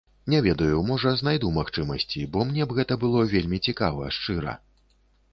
Не 0.33 0.37
ведаю, 0.45 0.77
можа, 0.85 1.09
знайду 1.19 1.51
магчымасці, 1.57 2.23
бо 2.35 2.45
мне 2.51 2.63
б 2.71 2.77
гэта 2.77 2.97
было 3.03 3.21
вельмі 3.35 3.59
цікава, 3.69 4.09
шчыра. 4.17 4.57